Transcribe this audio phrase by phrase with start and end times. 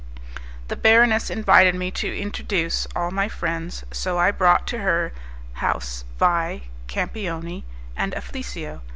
[0.67, 5.13] The baroness invited me to introduce, all my friends, so I brought to her
[5.53, 8.81] house Vais, Campioni, and Afflisio.